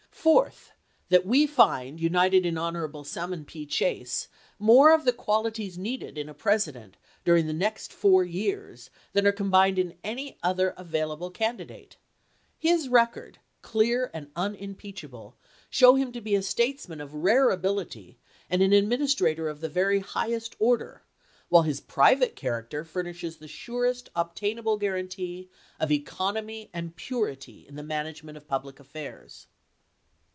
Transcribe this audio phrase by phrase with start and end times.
[0.13, 0.71] Fourth,
[1.09, 3.01] that we find united in Hon.
[3.03, 3.65] Salmon P.
[3.65, 4.27] Chase
[4.59, 9.31] more of the qualities needed in a President during the next four years than are
[9.31, 11.97] com bined in any other available candidate;
[12.59, 15.37] his record, clear and unimpeachable,
[15.71, 20.01] showing him to be a statesman of rare ability and an administrator of the very
[20.01, 21.01] highest order,
[21.49, 25.49] while his private character furnishes the surest obtainable guarantee
[25.79, 29.47] of economy and purity in the management of public affairs.